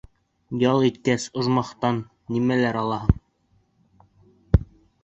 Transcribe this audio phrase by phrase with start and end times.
[0.69, 2.01] —Ял иткәс, ожмахтан
[2.37, 4.65] нимәләр алаһың?